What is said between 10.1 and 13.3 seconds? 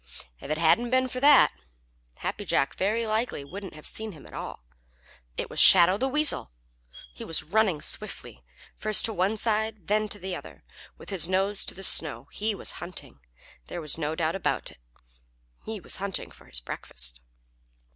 the other, with his nose to the snow. He was hunting.